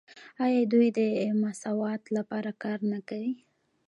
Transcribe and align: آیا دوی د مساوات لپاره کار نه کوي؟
آیا 0.45 0.63
دوی 0.71 0.87
د 0.97 0.99
مساوات 1.43 2.03
لپاره 2.17 2.51
کار 2.63 2.79
نه 2.91 2.99
کوي؟ 3.07 3.33